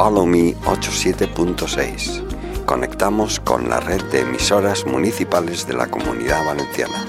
[0.01, 2.65] Follow Me 87.6.
[2.65, 7.05] Conectamos con la red de emisoras municipales de la Comunidad Valenciana.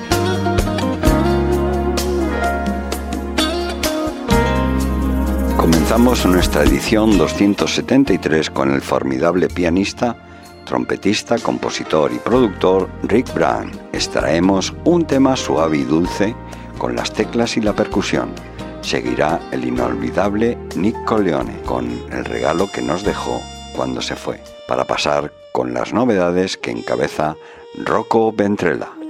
[5.57, 10.15] Comenzamos nuestra edición 273 con el formidable pianista,
[10.67, 13.71] trompetista, compositor y productor Rick Brown.
[13.95, 16.37] Extraemos un tema suave y dulce
[16.77, 18.52] con las teclas y la percusión.
[18.83, 23.41] Seguirá el inolvidable Nick Coleone con el regalo que nos dejó
[23.75, 27.37] cuando se fue, para pasar con las novedades que encabeza
[27.85, 29.02] Rocco Ventrella.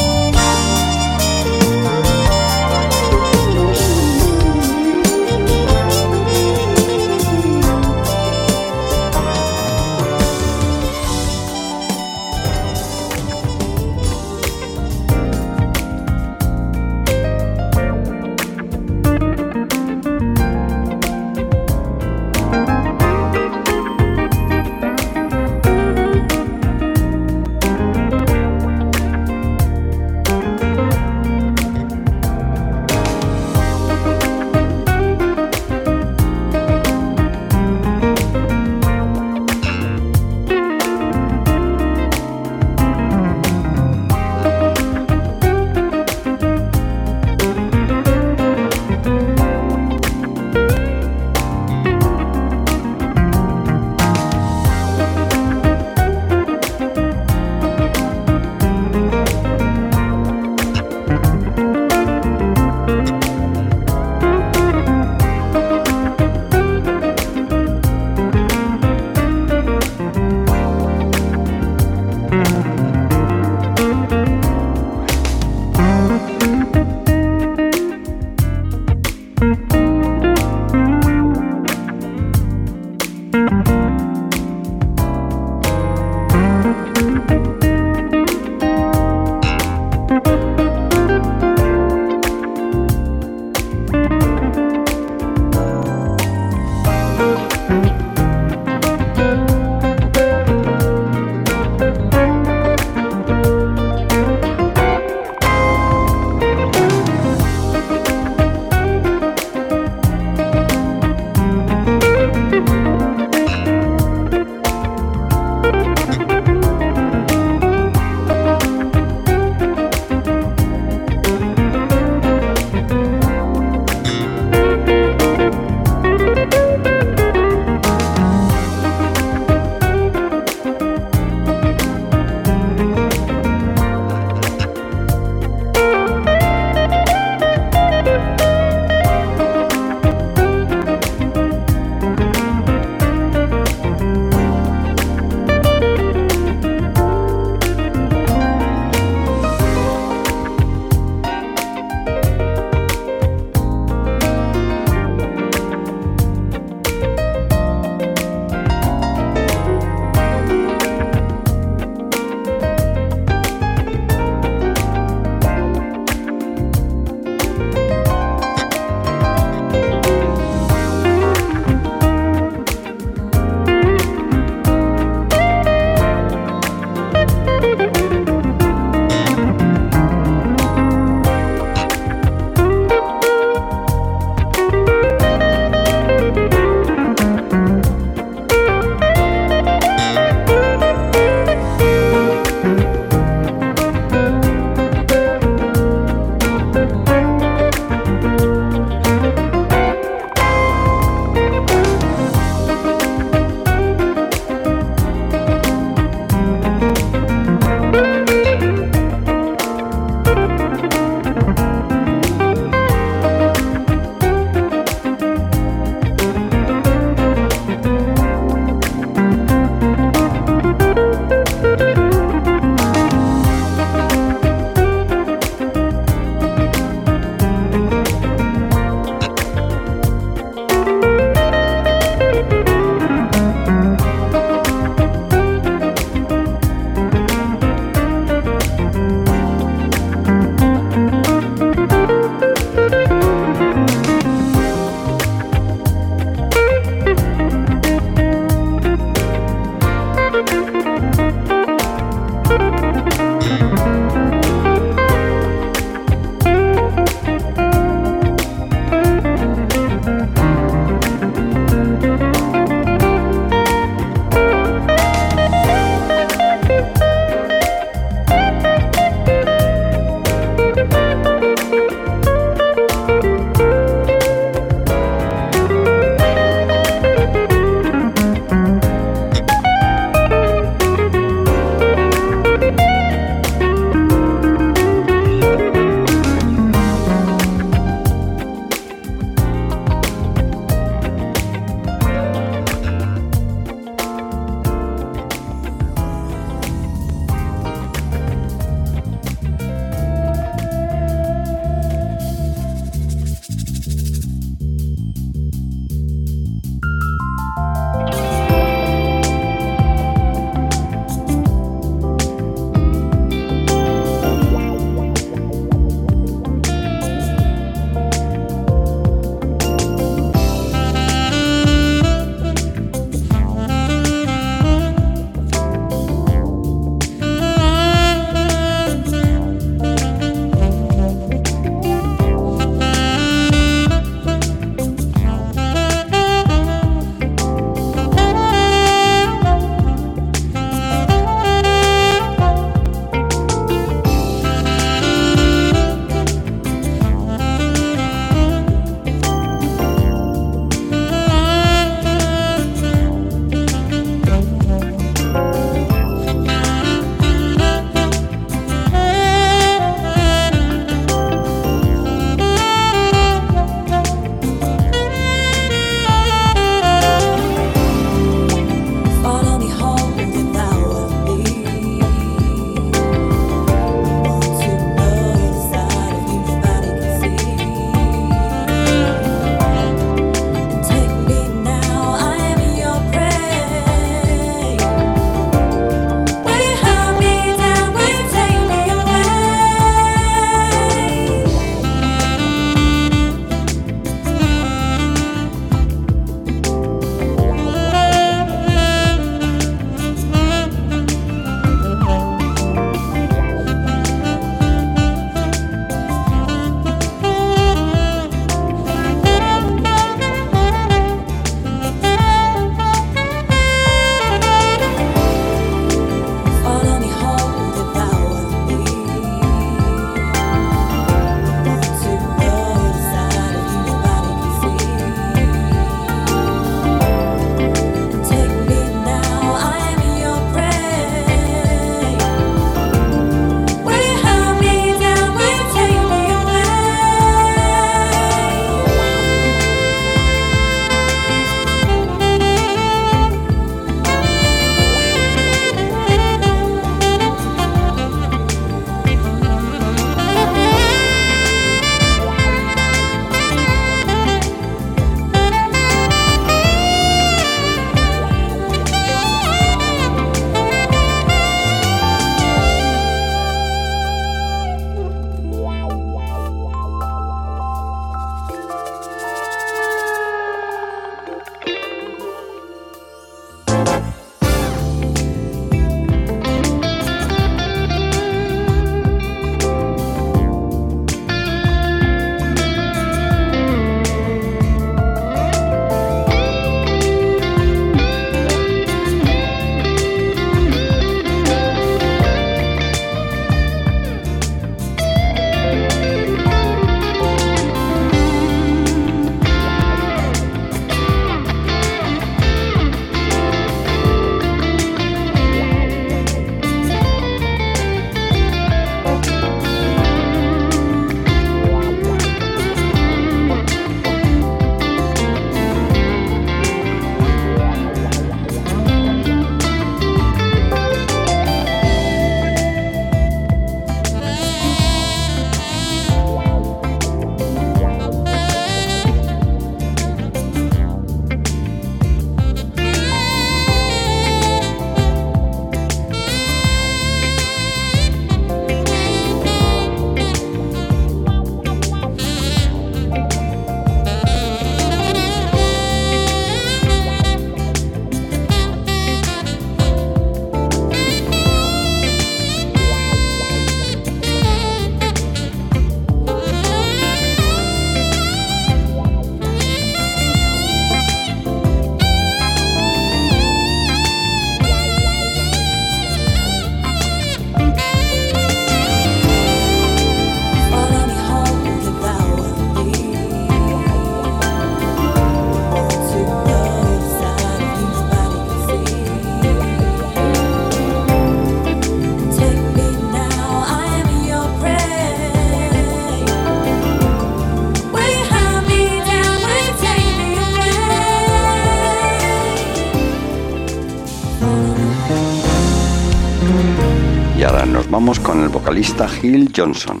[598.70, 600.00] Vocalista Gil Johnson,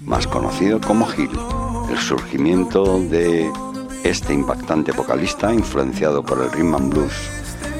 [0.00, 1.30] más conocido como Gil.
[1.88, 3.48] El surgimiento de
[4.02, 7.12] este impactante vocalista, influenciado por el rhythm and blues,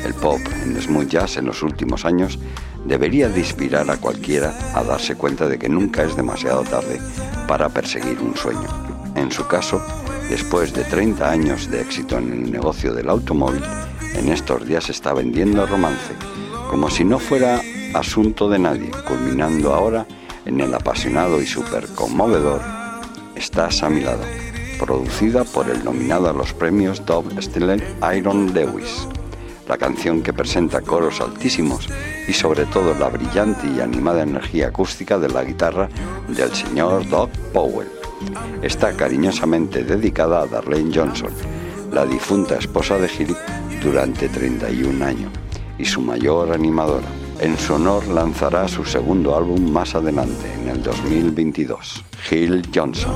[0.04, 2.38] el pop, el smooth jazz en los últimos años,
[2.84, 7.00] debería de inspirar a cualquiera a darse cuenta de que nunca es demasiado tarde
[7.48, 8.68] para perseguir un sueño.
[9.16, 9.82] En su caso,
[10.30, 13.64] después de 30 años de éxito en el negocio del automóvil,
[14.14, 16.12] en estos días está vendiendo romance,
[16.70, 17.60] como si no fuera
[17.94, 20.06] asunto de nadie, culminando ahora
[20.44, 22.60] en el apasionado y súper conmovedor
[23.36, 24.22] Estás a mi lado,
[24.78, 27.82] producida por el nominado a los premios Dove Stiller
[28.16, 29.08] Iron Lewis.
[29.68, 31.88] La canción que presenta coros altísimos
[32.28, 35.88] y sobre todo la brillante y animada energía acústica de la guitarra
[36.28, 37.90] del señor Doug Powell.
[38.62, 41.32] Está cariñosamente dedicada a Darlene Johnson,
[41.92, 43.36] la difunta esposa de Gil
[43.82, 45.32] durante 31 años
[45.76, 47.23] y su mayor animadora.
[47.40, 53.12] En su honor lanzará su segundo álbum más adelante, en el 2022, Hill Johnson.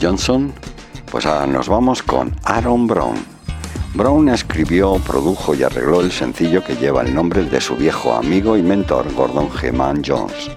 [0.00, 0.52] Johnson?
[1.10, 3.16] Pues ahora nos vamos con Aaron Brown.
[3.94, 8.56] Brown escribió, produjo y arregló el sencillo que lleva el nombre de su viejo amigo
[8.56, 10.50] y mentor Gordon Geman Jones.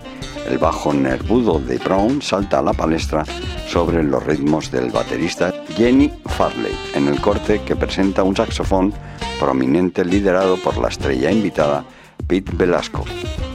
[0.48, 3.24] El bajo nervudo de Brown salta a la palestra
[3.68, 8.94] sobre los ritmos del baterista Jenny Farley en el corte que presenta un saxofón
[9.40, 11.86] prominente liderado por la estrella invitada
[12.28, 13.06] Pete Velasco,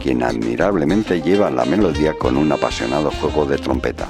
[0.03, 4.09] quien admirablemente lleva la melodía con un apasionado juego de trompeta.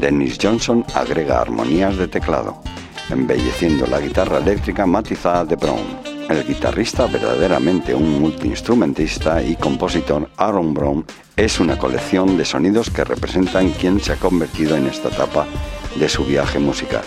[0.00, 2.62] Dennis Johnson agrega armonías de teclado,
[3.08, 6.16] embelleciendo la guitarra eléctrica matizada de Brown.
[6.28, 11.04] El guitarrista, verdaderamente un multiinstrumentista y compositor, Aaron Brown,
[11.36, 15.46] es una colección de sonidos que representan quién se ha convertido en esta etapa
[15.98, 17.04] de su viaje musical.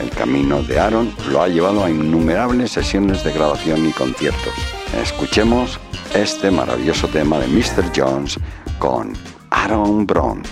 [0.00, 4.54] El camino de Aaron lo ha llevado a innumerables sesiones de grabación y conciertos.
[5.00, 5.78] Escuchemos
[6.14, 7.92] este maravilloso tema de Mr.
[7.94, 8.38] Jones
[8.78, 9.12] con
[9.50, 10.42] Aaron Brown.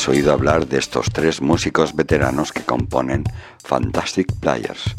[0.00, 3.22] Hayas oído hablar de estos tres músicos veteranos que componen
[3.62, 4.94] Fantastic Players,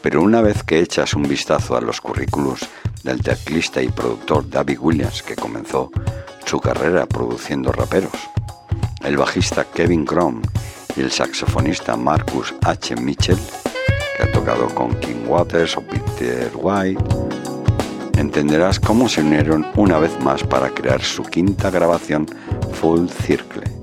[0.00, 2.60] pero una vez que echas un vistazo a los currículos
[3.02, 5.90] del teclista y productor David Williams, que comenzó
[6.44, 8.12] su carrera produciendo raperos,
[9.02, 10.40] el bajista Kevin Crom
[10.96, 12.94] y el saxofonista Marcus H.
[12.94, 13.38] Mitchell,
[14.16, 17.02] que ha tocado con King Waters o Peter White,
[18.18, 22.26] entenderás cómo se unieron una vez más para crear su quinta grabación
[22.74, 23.73] Full Circle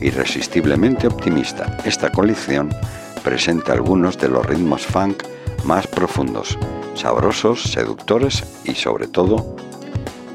[0.00, 1.78] irresistiblemente optimista.
[1.84, 2.70] Esta colección
[3.22, 5.22] presenta algunos de los ritmos funk
[5.64, 6.58] más profundos,
[6.94, 9.56] sabrosos, seductores y sobre todo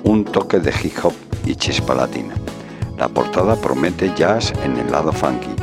[0.03, 1.13] un toque de hip hop
[1.45, 2.33] y chispa latina.
[2.97, 5.55] La portada promete jazz en el lado funky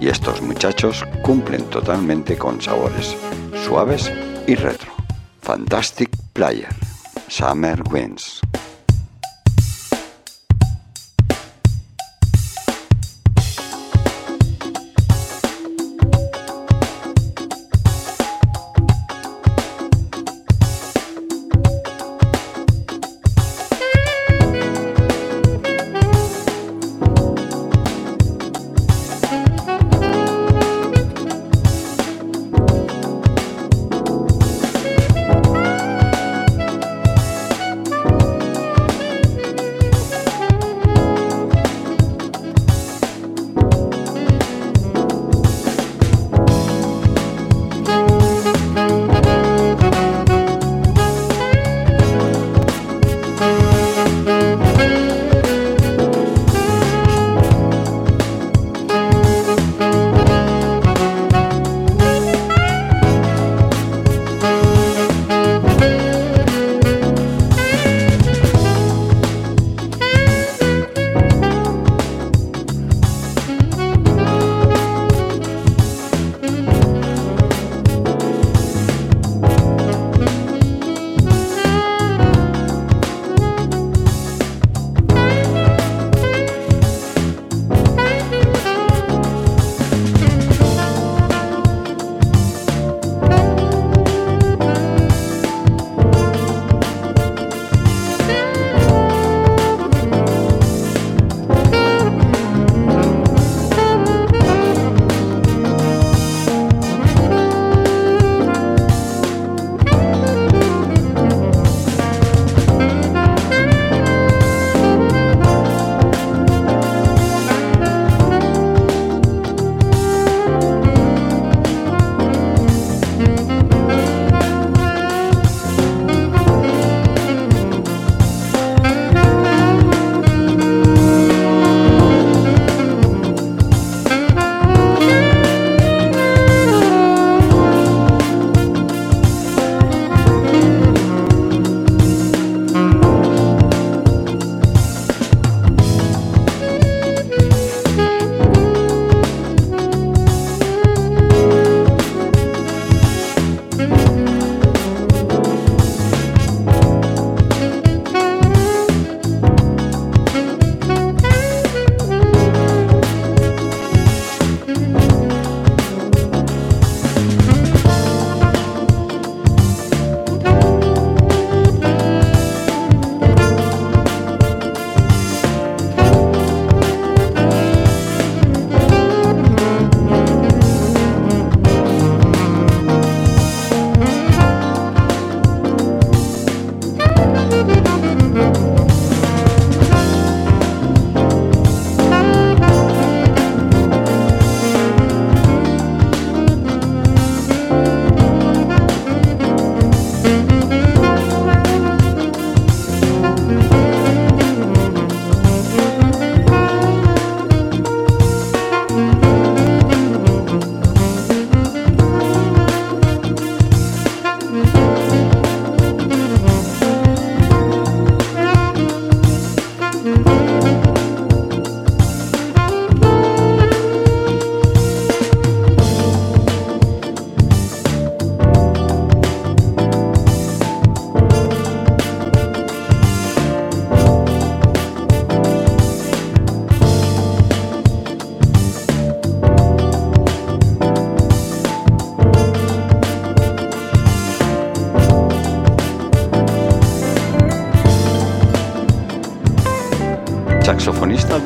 [0.00, 3.16] y estos muchachos cumplen totalmente con sabores
[3.64, 4.12] suaves
[4.46, 4.92] y retro.
[5.42, 6.68] Fantastic Player,
[7.28, 8.40] Summer Winds.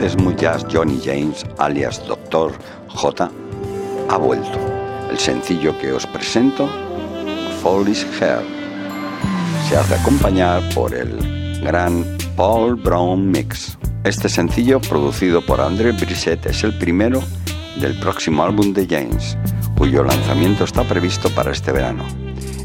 [0.01, 2.53] De smooth jazz Johnny James, alias Dr.
[2.89, 3.31] J,
[4.09, 4.59] ha vuelto.
[5.11, 6.69] El sencillo que os presento,
[7.63, 8.43] Foolish Hair,
[9.69, 13.77] se hace acompañar por el gran Paul Brown Mix.
[14.05, 17.23] Este sencillo, producido por André Brisset, es el primero
[17.79, 19.37] del próximo álbum de James,
[19.77, 22.05] cuyo lanzamiento está previsto para este verano.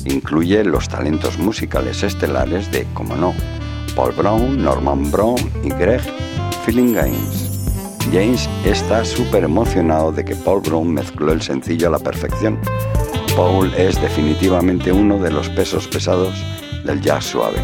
[0.06, 3.34] Incluye los talentos musicales estelares de, como no,
[3.94, 6.02] Paul Brown, Norman Brown y Greg
[6.66, 7.70] Feeling Games.
[8.12, 12.60] James está súper emocionado de que Paul Brown mezcló el sencillo a la perfección.
[13.36, 16.34] Paul es definitivamente uno de los pesos pesados
[16.84, 17.60] del jazz suave,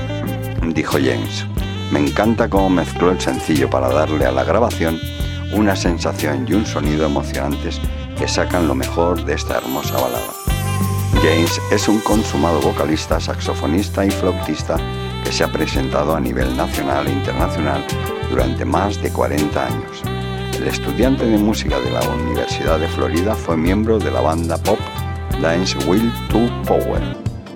[0.75, 1.47] dijo James.
[1.91, 4.99] Me encanta cómo mezcló el sencillo para darle a la grabación
[5.51, 7.81] una sensación y un sonido emocionantes
[8.19, 10.31] que sacan lo mejor de esta hermosa balada.
[11.23, 14.77] James es un consumado vocalista, saxofonista y flautista
[15.23, 17.83] que se ha presentado a nivel nacional e internacional
[18.31, 20.01] durante más de 40 años.
[20.57, 24.79] El estudiante de música de la Universidad de Florida fue miembro de la banda pop
[25.41, 27.01] Dance Will to Power.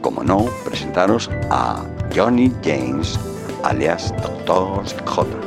[0.02, 1.84] Como no, presentaros a
[2.14, 3.18] Johnny James,
[3.64, 4.14] alias
[4.46, 4.84] Dr.
[5.06, 5.45] J.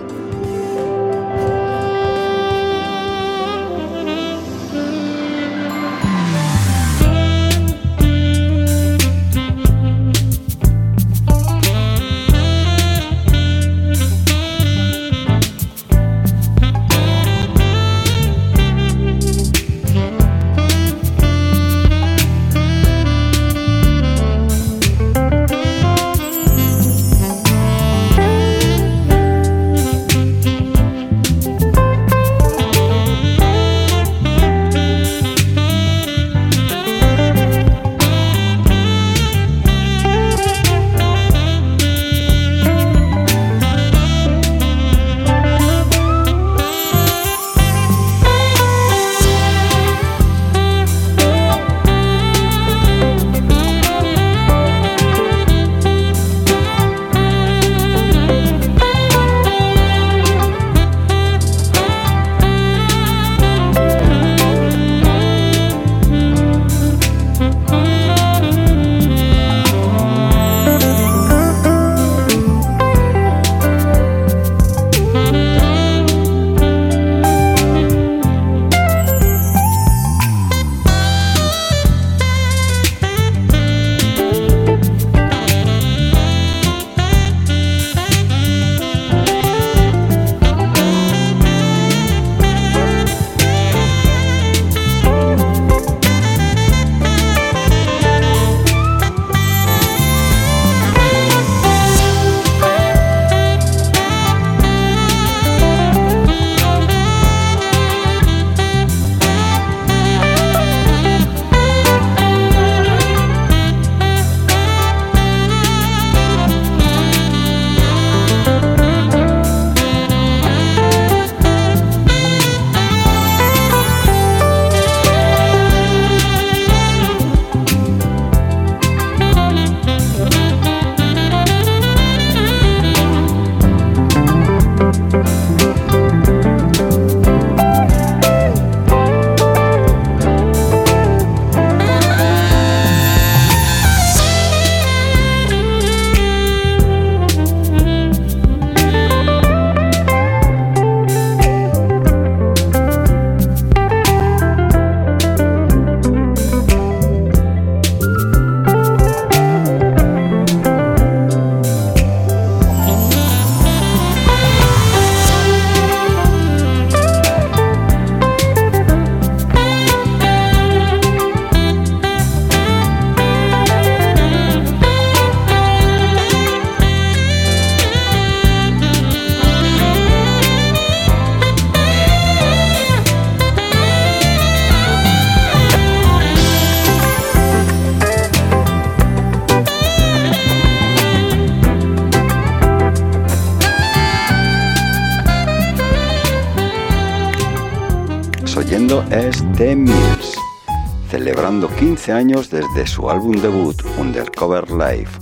[202.09, 205.19] 15 años desde su álbum debut Undercover Life.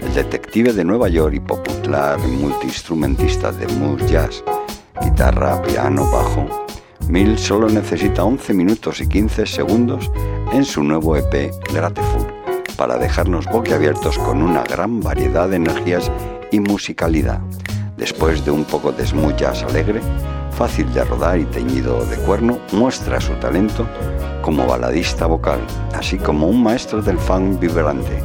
[0.00, 4.42] El detective de Nueva York y popular multiinstrumentista de mood jazz,
[5.02, 6.46] guitarra, piano, bajo,
[7.08, 10.10] Mills solo necesita 11 minutos y 15 segundos
[10.54, 12.26] en su nuevo EP Grateful
[12.74, 16.10] para dejarnos boquiabiertos con una gran variedad de energías
[16.50, 17.40] y musicalidad.
[17.98, 20.00] Después de un poco de smooth jazz alegre,
[20.52, 23.86] fácil de rodar y teñido de cuerno, muestra su talento
[24.40, 25.60] como baladista vocal,
[26.00, 28.22] así como un maestro del funk vibrante,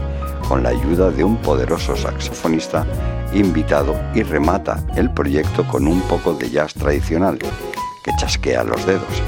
[0.47, 2.87] con la ayuda de un poderoso saxofonista
[3.33, 9.21] invitado y remata el proyecto con un poco de jazz tradicional, que chasquea los dedos.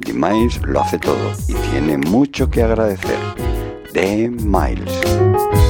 [0.00, 3.18] The Miles lo hace todo y tiene mucho que agradecer.
[3.94, 5.63] The Miles.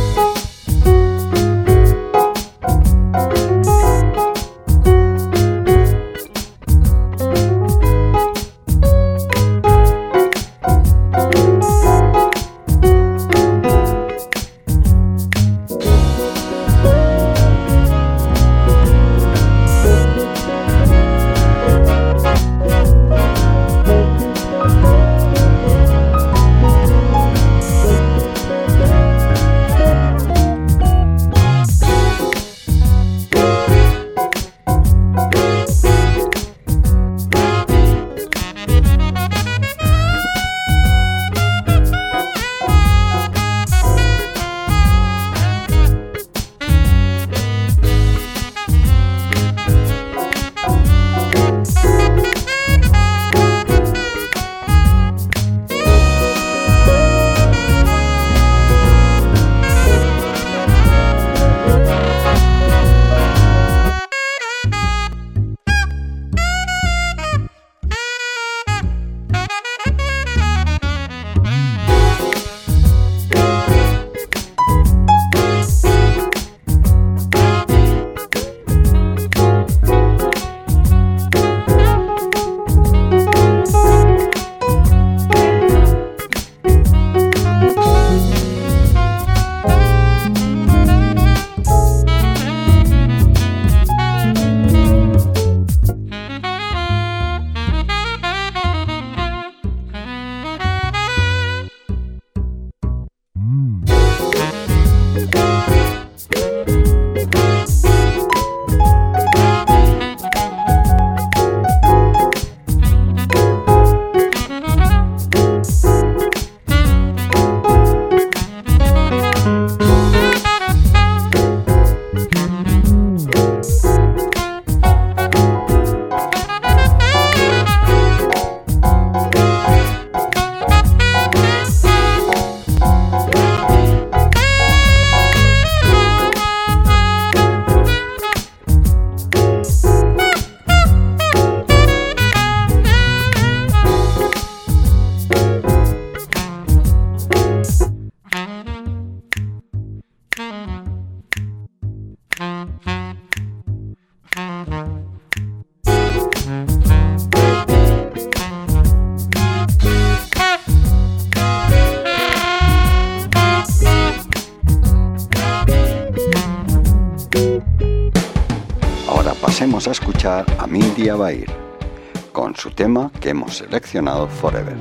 [173.95, 174.76] Forever,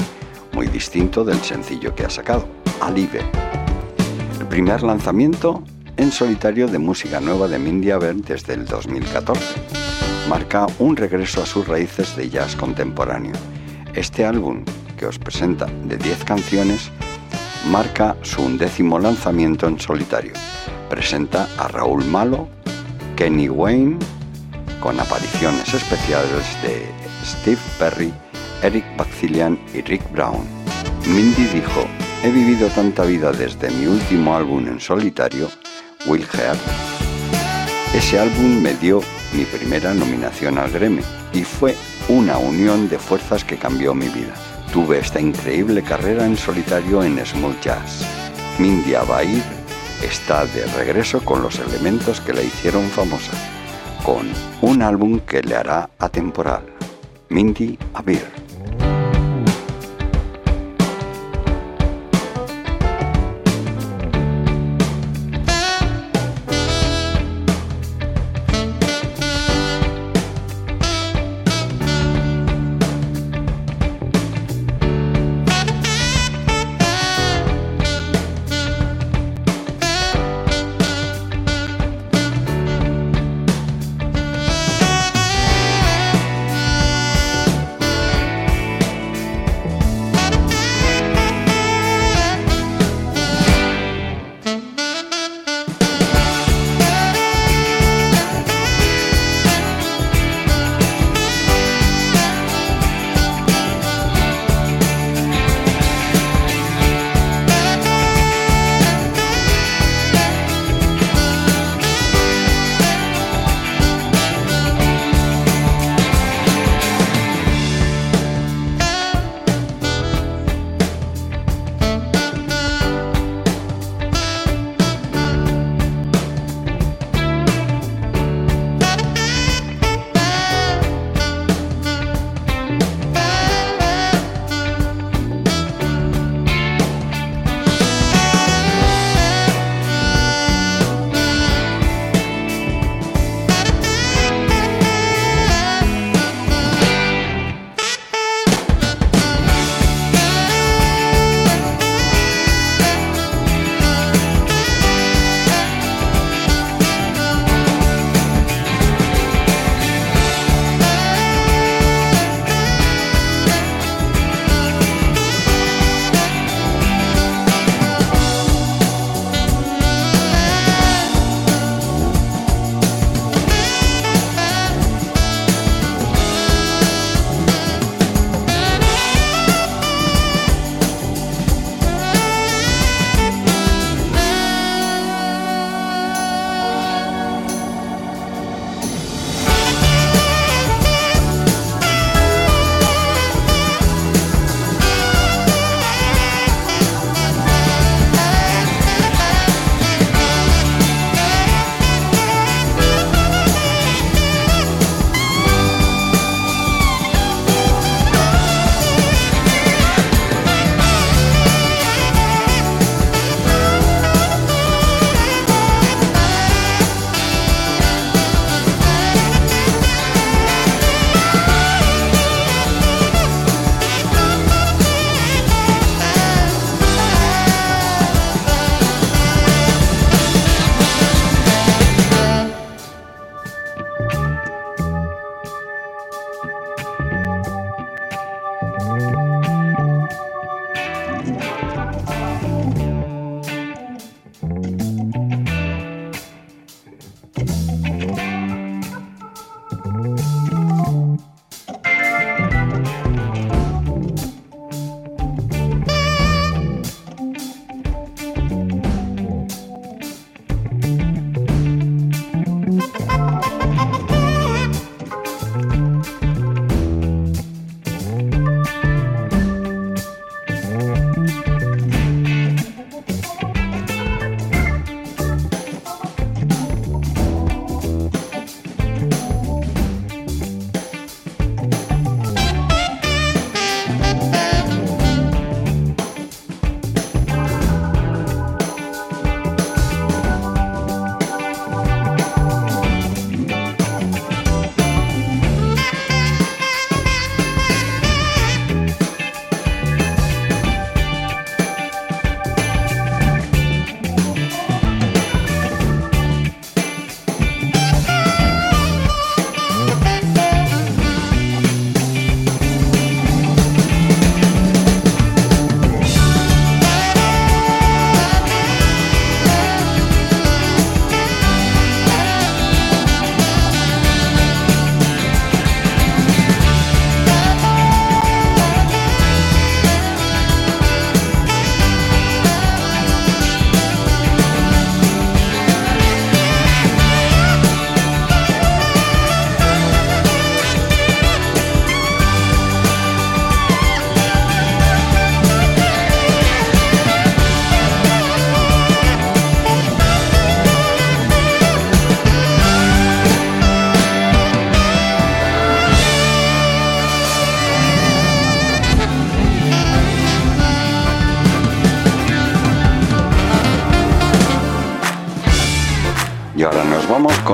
[0.54, 2.48] muy distinto del sencillo que ha sacado,
[2.82, 3.22] Alive.
[4.40, 5.64] El primer lanzamiento
[5.98, 9.46] en solitario de música nueva de Mindy Abair desde el 2014.
[10.28, 13.34] Marca un regreso a sus raíces de jazz contemporáneo.
[13.94, 14.66] Este álbum,
[14.98, 16.90] que os presenta de 10 canciones,
[17.70, 20.34] marca su undécimo lanzamiento en solitario.
[20.90, 22.48] Presenta a Raúl Malo,
[23.16, 24.00] Kenny Wayne,
[24.80, 26.88] con apariciones especiales de
[27.24, 28.12] Steve Perry,
[28.64, 30.48] Eric Baxilian y Rick Brown.
[31.06, 31.86] Mindy dijo,
[32.24, 35.50] he vivido tanta vida desde mi último álbum en solitario,
[36.06, 36.60] Will Heart.
[37.94, 39.02] Ese álbum me dio
[39.34, 41.04] mi primera nominación al Grammy
[41.34, 41.76] y fue
[42.08, 44.34] una unión de fuerzas que cambió mi vida.
[44.72, 48.08] Tuve esta increíble carrera en solitario en smooth jazz.
[48.58, 49.44] Mindy Abair
[50.02, 53.32] está de regreso con los elementos que la hicieron famosa
[54.04, 54.28] con
[54.62, 56.64] un álbum que le hará atemporal,
[57.30, 58.43] Mindy Abir.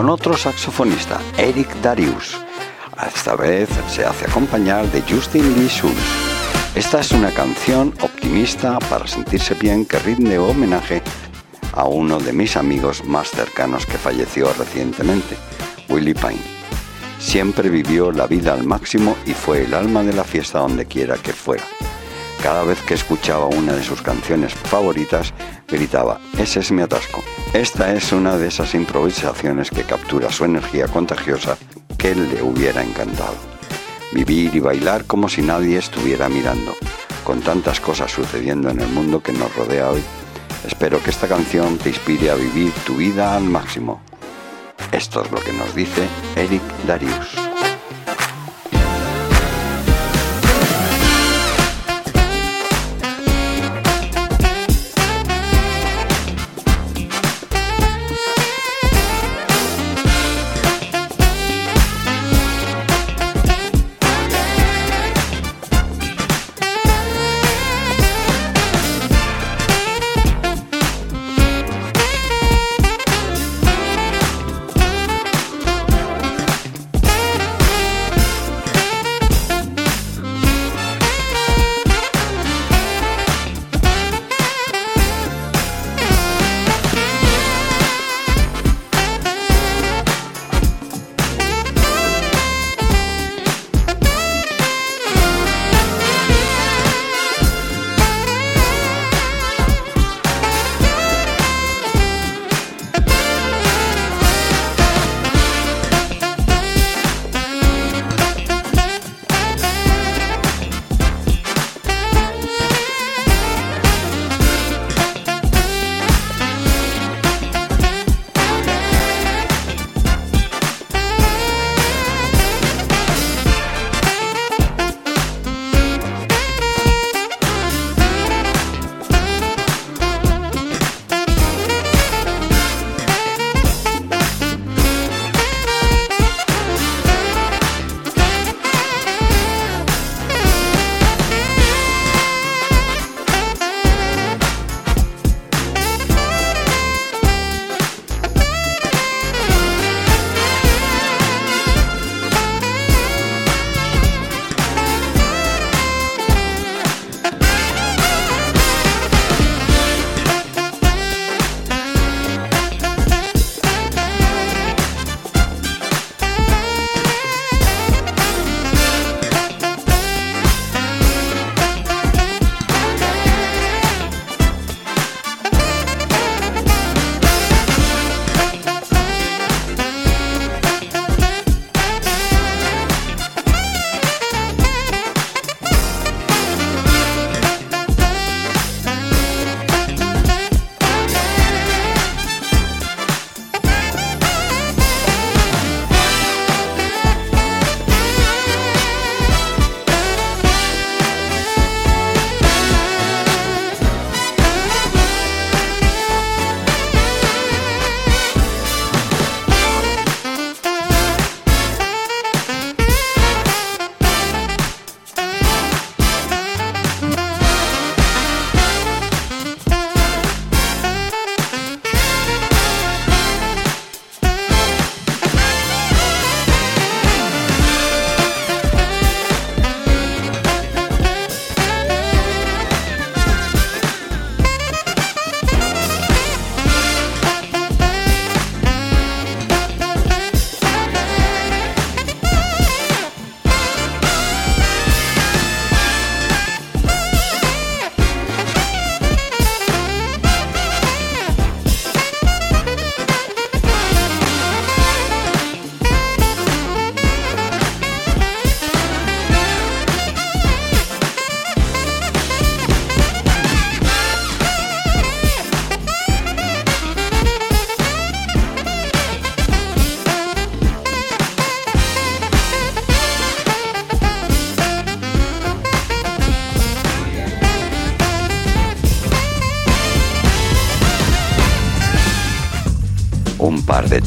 [0.10, 2.36] Con otro saxofonista, Eric Darius.
[3.14, 6.02] Esta vez se hace acompañar de Justin Lee Schultz.
[6.74, 11.04] Esta es una canción optimista para sentirse bien que rinde homenaje
[11.74, 15.38] a uno de mis amigos más cercanos que falleció recientemente,
[15.90, 16.42] Willie Pine.
[17.20, 21.18] Siempre vivió la vida al máximo y fue el alma de la fiesta donde quiera
[21.18, 21.66] que fuera.
[22.42, 25.36] Cada vez que escuchaba una de sus canciones favoritas,
[25.70, 27.24] gritaba, ese es mi atasco.
[27.54, 31.58] Esta es una de esas improvisaciones que captura su energía contagiosa
[31.98, 33.36] que le hubiera encantado.
[34.12, 36.74] Vivir y bailar como si nadie estuviera mirando,
[37.24, 40.04] con tantas cosas sucediendo en el mundo que nos rodea hoy.
[40.66, 44.02] Espero que esta canción te inspire a vivir tu vida al máximo.
[44.92, 47.49] Esto es lo que nos dice Eric Darius.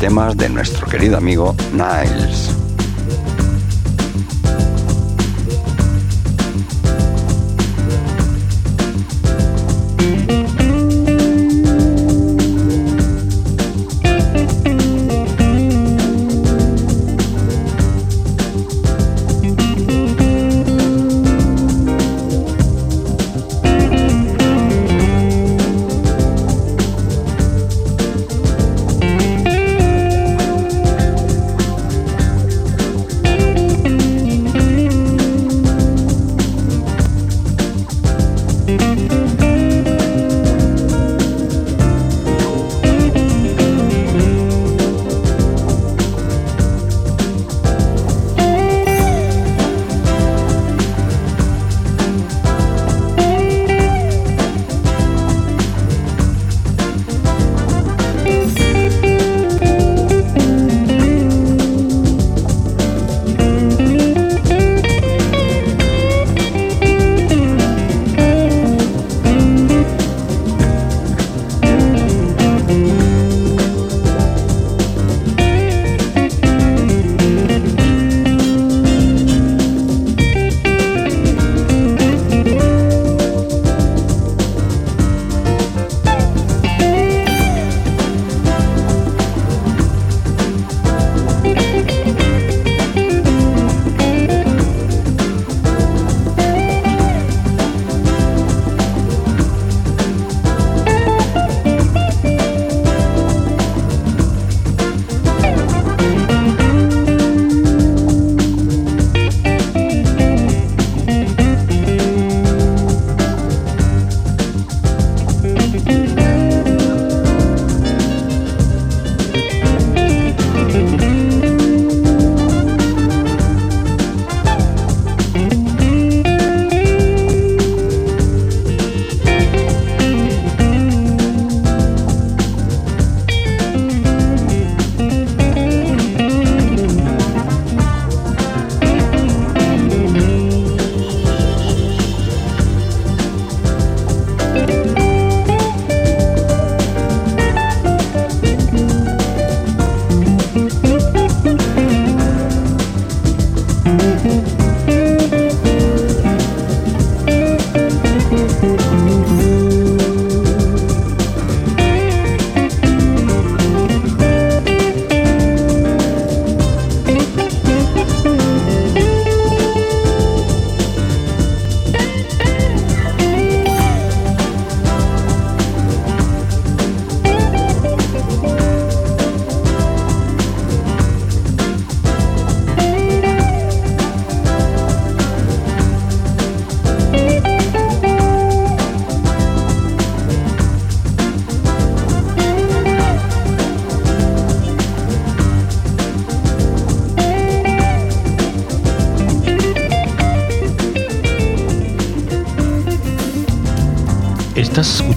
[0.03, 2.62] Temas de nuestro querido amigo Niles.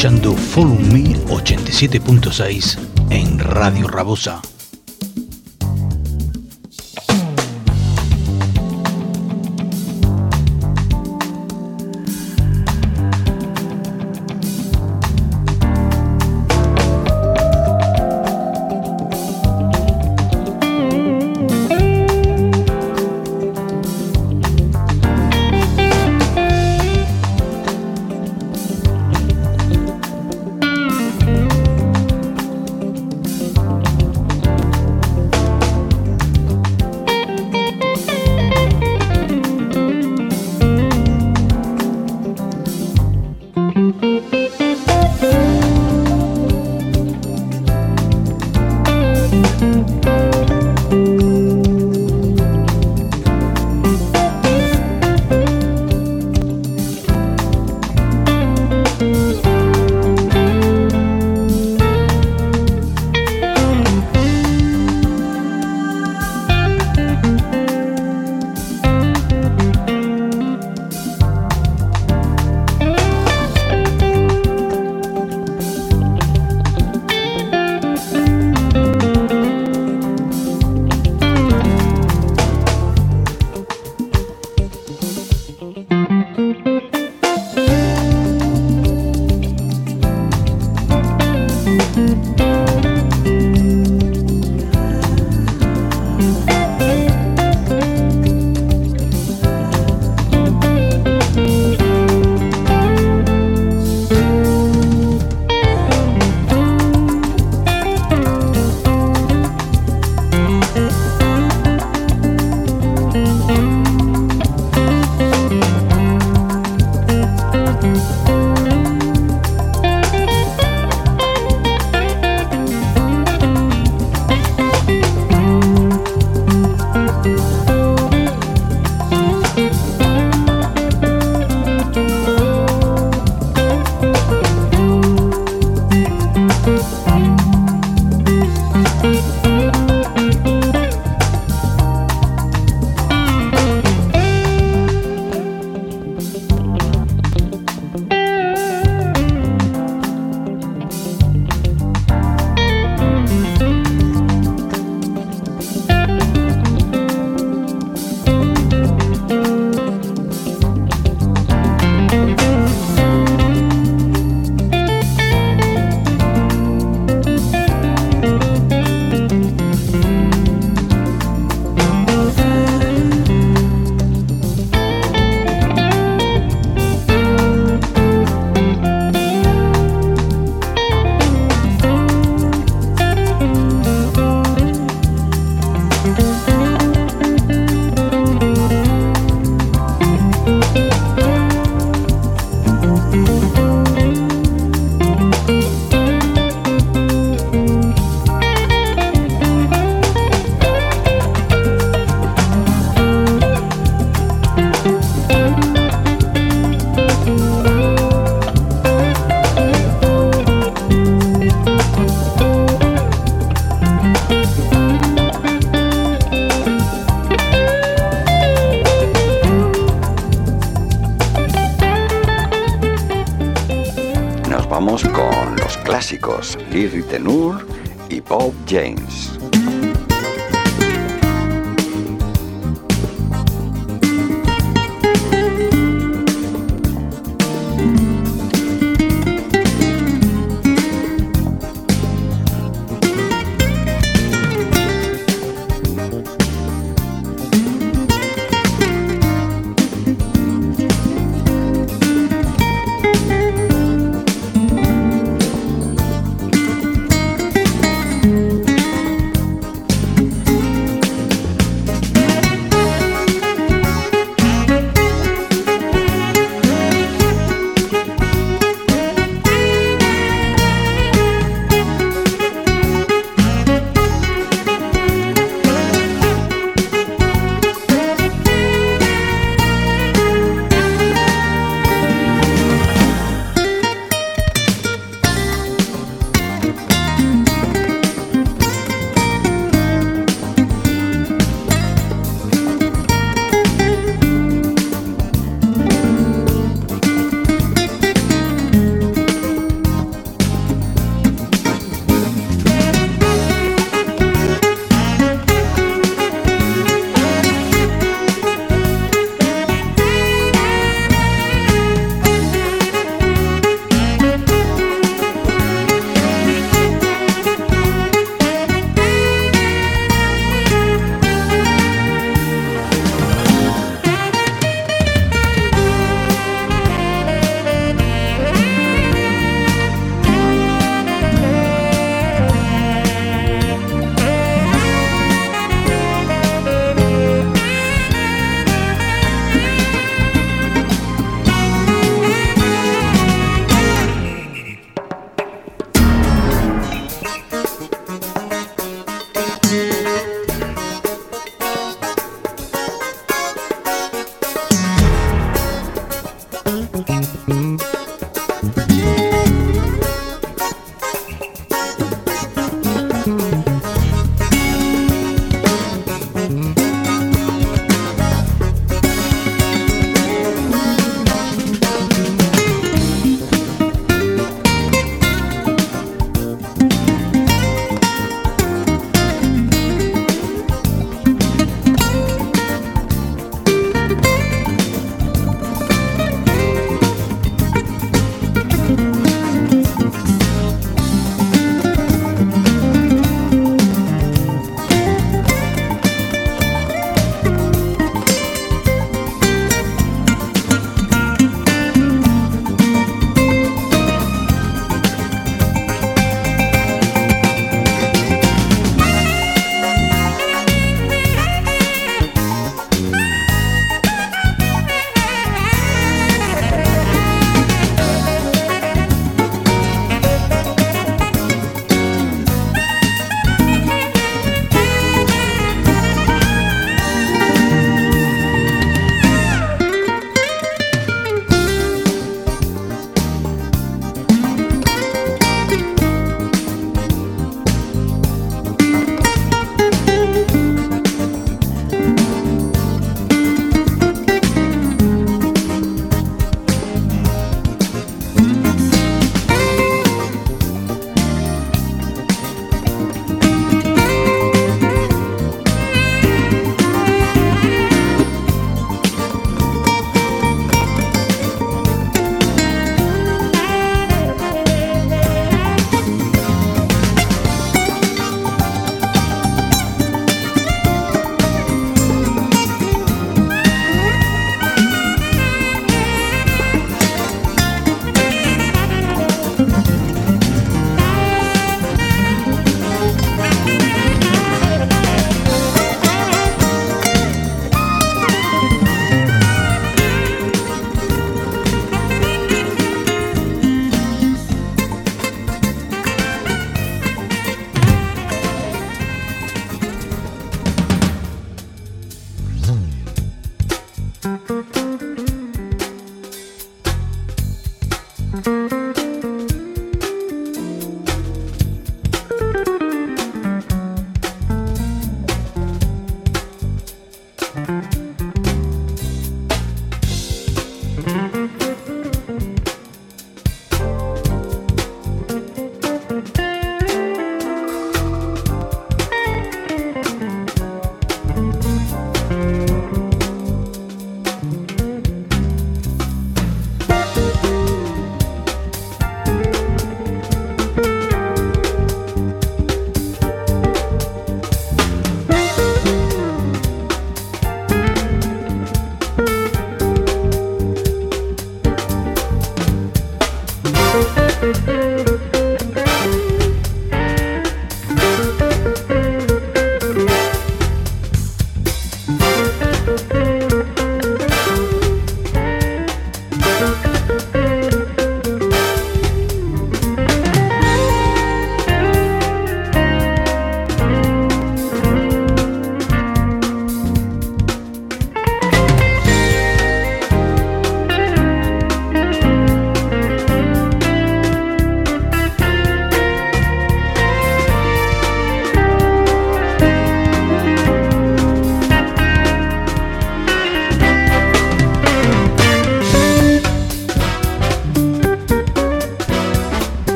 [0.00, 2.78] Escuchando Follow Me 87.6
[3.10, 4.40] en Radio Rabosa.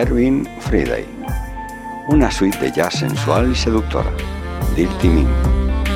[0.00, 1.04] Derwin Friday,
[2.08, 4.10] una suite de jazz sensual y seductora.
[4.74, 5.28] Dirty Min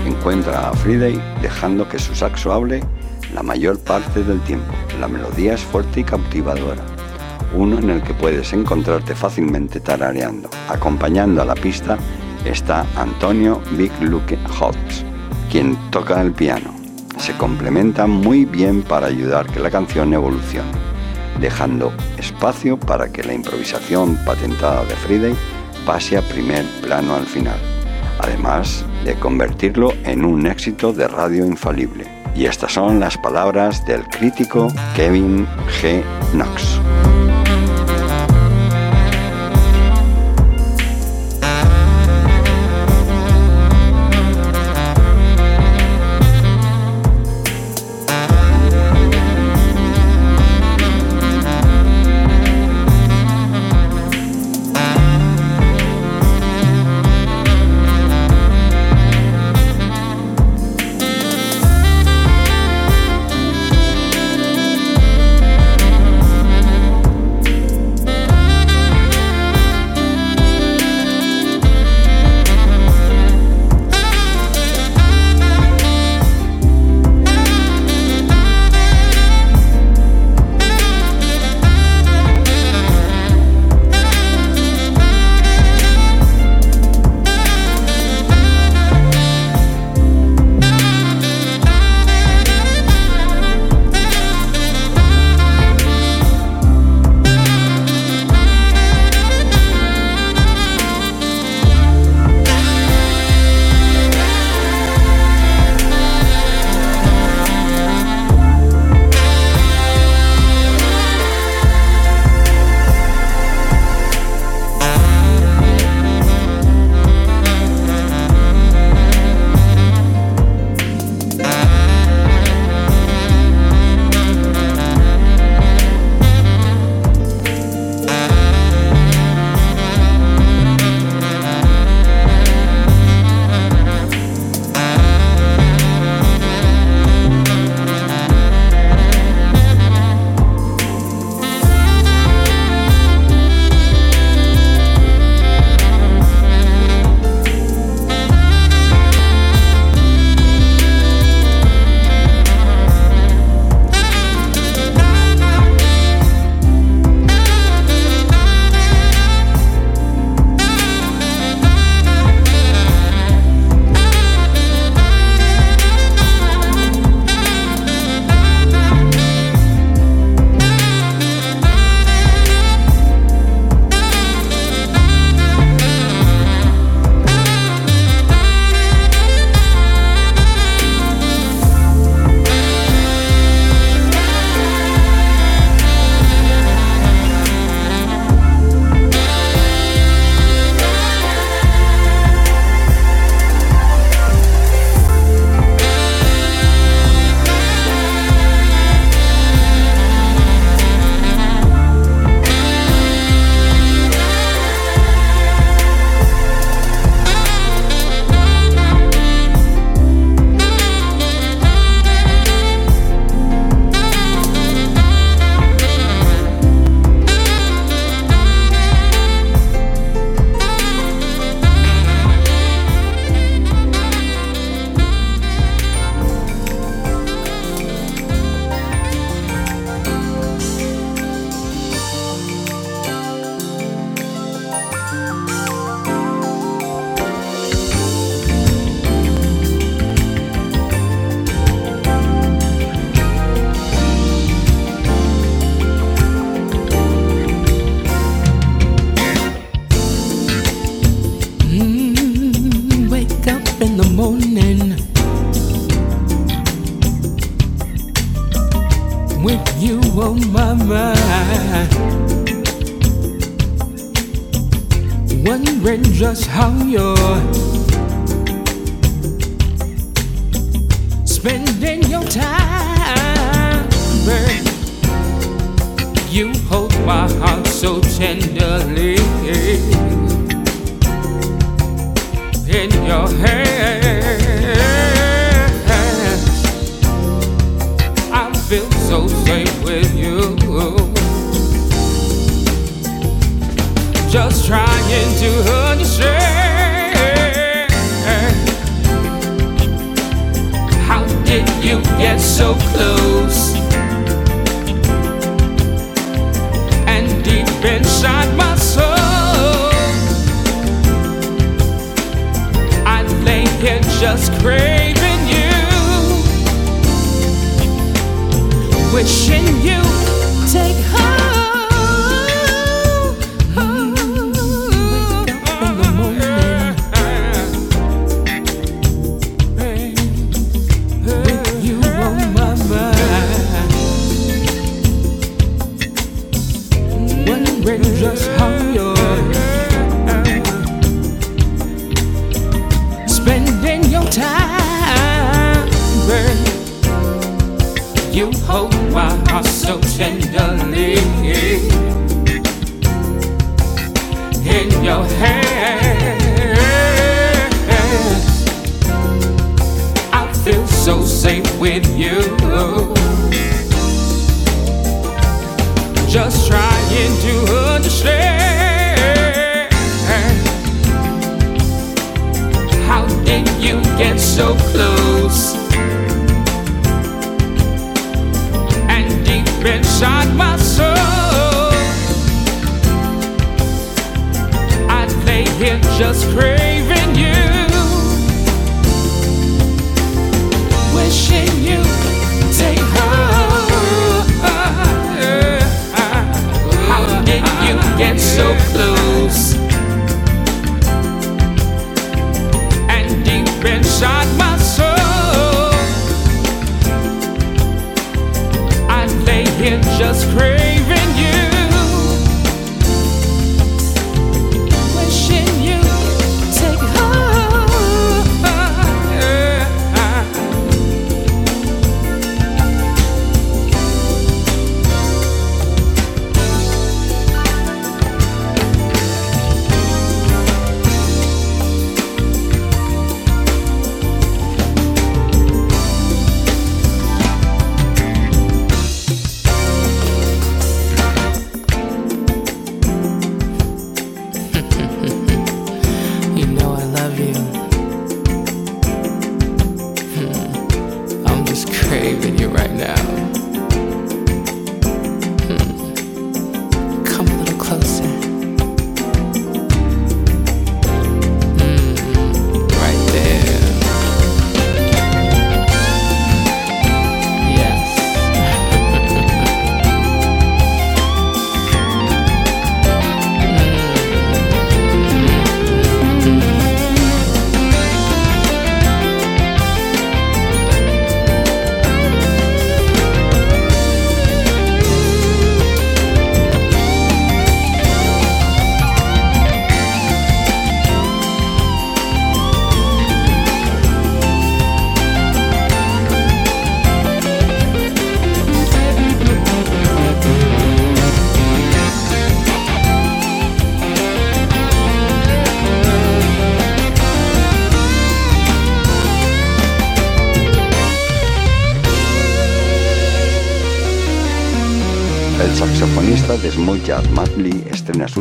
[0.07, 2.85] encuentra a Friday dejando que su saxo hable
[3.33, 4.75] la mayor parte del tiempo.
[5.01, 6.85] La melodía es fuerte y cautivadora,
[7.55, 10.51] uno en el que puedes encontrarte fácilmente tarareando.
[10.69, 11.97] Acompañando a la pista
[12.45, 15.03] está Antonio Big Luke Holtz,
[15.51, 16.75] quien toca el piano.
[17.17, 20.73] Se complementa muy bien para ayudar que la canción evolucione,
[21.41, 25.35] dejando espacio para que la improvisación patentada de Friday
[25.87, 27.59] pase a primer plano al final,
[28.21, 32.07] además de convertirlo en un éxito de radio infalible.
[32.35, 35.47] Y estas son las palabras del crítico Kevin
[35.81, 36.03] G.
[36.33, 36.81] Knox.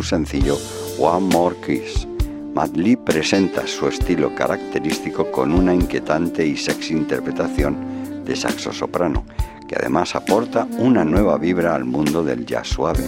[0.04, 0.58] Sencillo
[1.00, 2.08] One More Kiss.
[2.54, 9.26] Matt Lee presenta su estilo característico con una inquietante y sexy interpretación de saxo soprano,
[9.68, 13.04] que además aporta una nueva vibra al mundo del jazz suave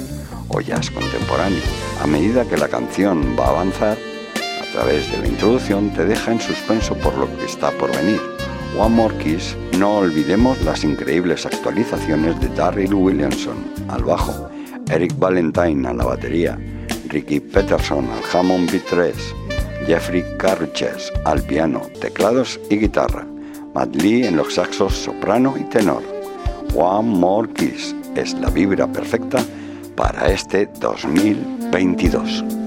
[0.48, 1.62] o jazz contemporáneo.
[2.02, 3.98] A medida que la canción va a avanzar,
[4.62, 8.20] a través de la introducción te deja en suspenso por lo que está por venir.
[8.78, 13.56] One More Kiss, no olvidemos las increíbles actualizaciones de Darryl Williamson
[13.88, 14.50] al bajo,
[14.90, 16.60] Eric Valentine a la batería,
[17.16, 19.14] Ricky Peterson al Hammond B3,
[19.88, 23.26] Jeffrey Carruches al piano, teclados y guitarra,
[23.74, 26.04] Matt Lee en los saxos soprano y tenor.
[26.76, 29.42] One More Kiss es la vibra perfecta
[29.96, 32.65] para este 2022.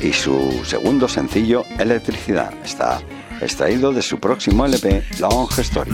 [0.00, 3.00] Y su segundo sencillo Electricidad está
[3.40, 5.92] extraído de su próximo LP Long Story.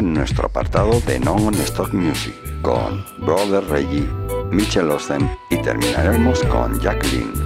[0.00, 4.08] en nuestro apartado de Non-Stop Music con Brother Reggie,
[4.50, 7.39] Mitchell Osten y terminaremos con Jacqueline.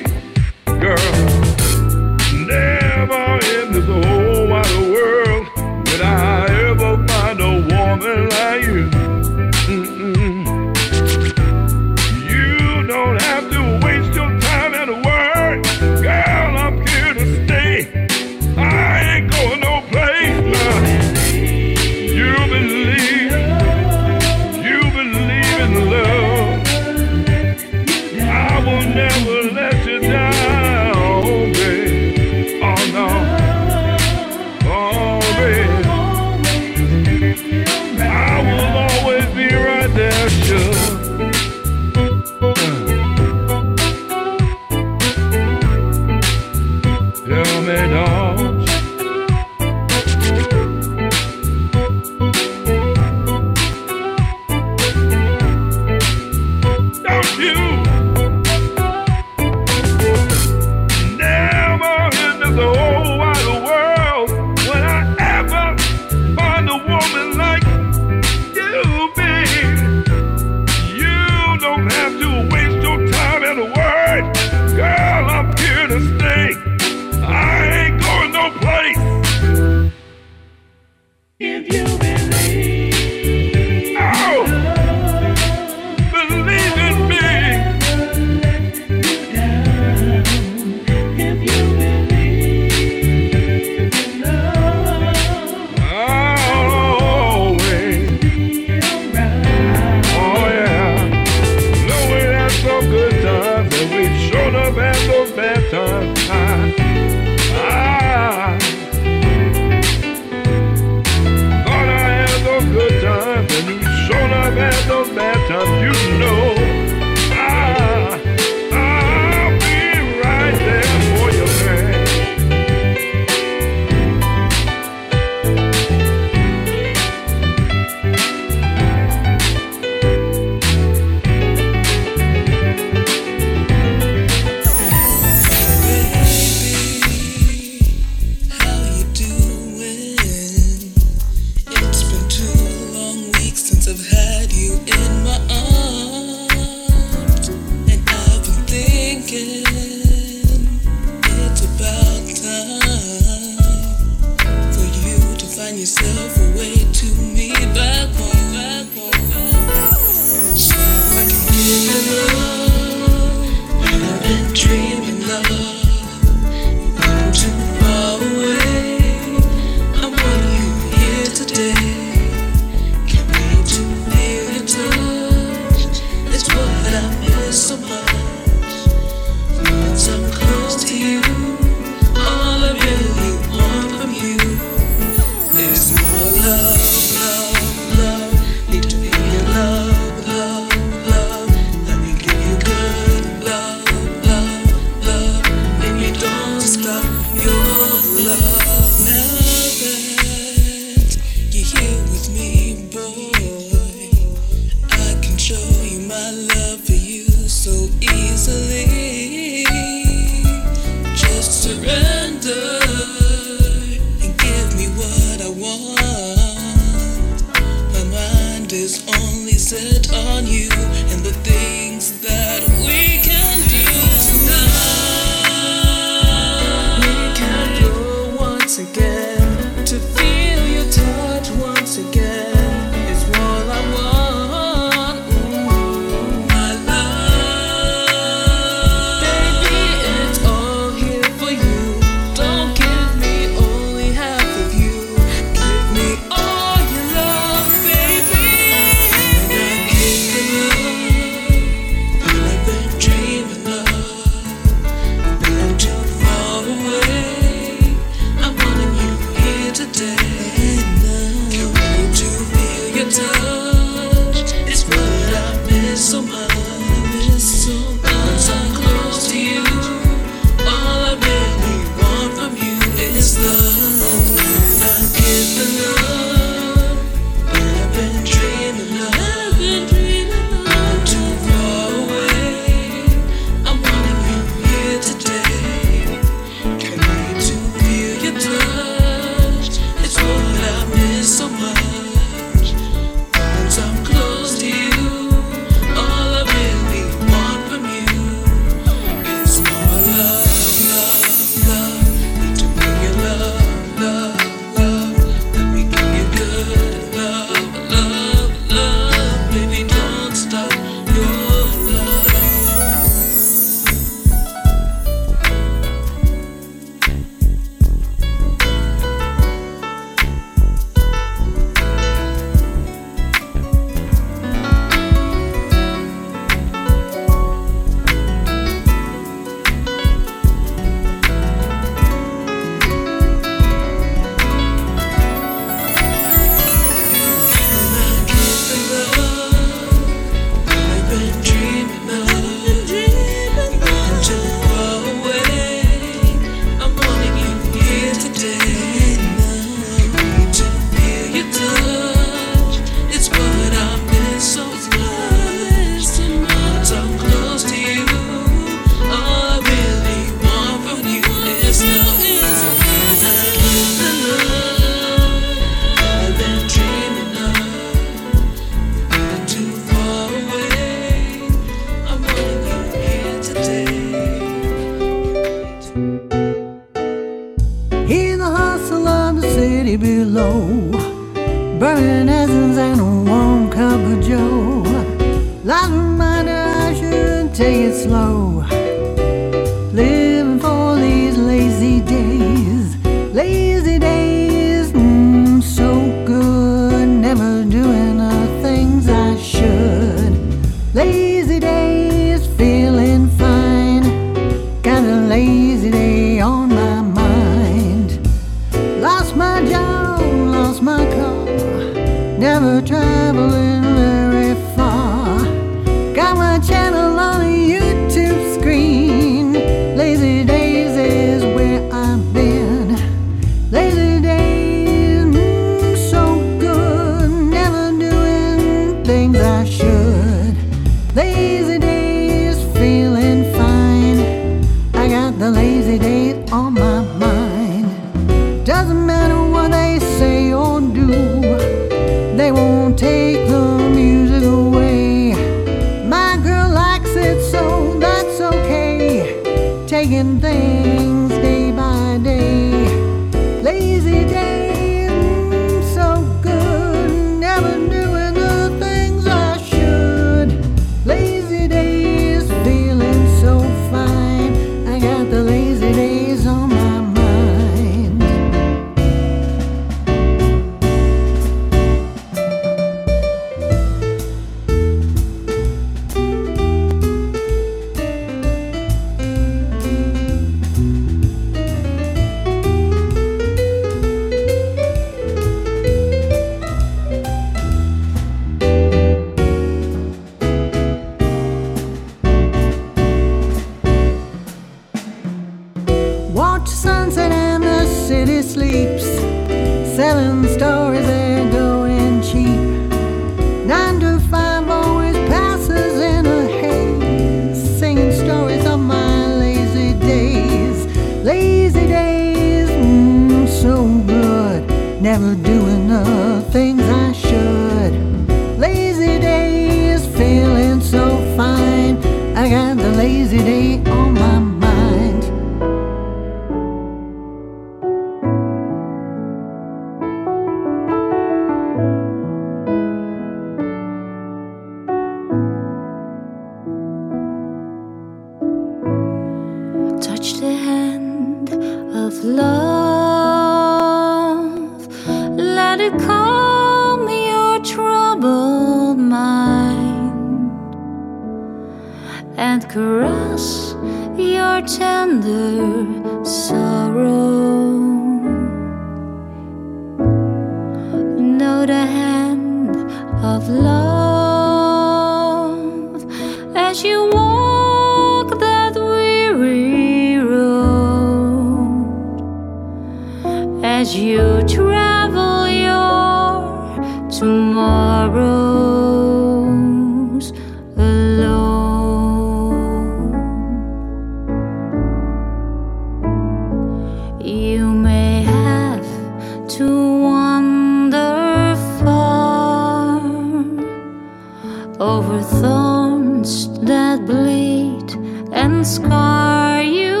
[595.10, 597.90] over thorns that bleed
[598.32, 600.00] and scar you,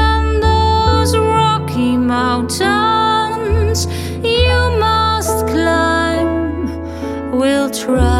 [0.00, 3.86] and those rocky mountains
[4.24, 8.19] you must climb will try.